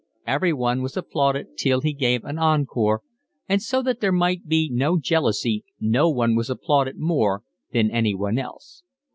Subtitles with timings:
[0.25, 3.03] Everyone was applauded till he gave an encore,
[3.47, 8.39] and so that there might be no jealousy no one was applauded more than anyone
[8.39, 8.81] else.